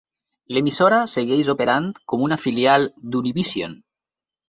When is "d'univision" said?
3.13-3.81